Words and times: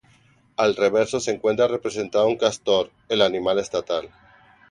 Al 0.57 0.75
reverso 0.75 1.19
se 1.19 1.29
encuentra 1.29 1.67
representado 1.67 2.25
un 2.27 2.35
castor, 2.35 2.89
el 3.07 3.21
animal 3.21 3.59
estatal. 3.59 4.09